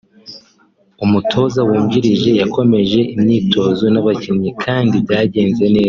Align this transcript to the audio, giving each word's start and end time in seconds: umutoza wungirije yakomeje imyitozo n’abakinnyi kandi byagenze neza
umutoza 1.05 1.59
wungirije 1.67 2.31
yakomeje 2.41 2.99
imyitozo 3.15 3.83
n’abakinnyi 3.93 4.51
kandi 4.63 4.95
byagenze 5.05 5.63
neza 5.73 5.79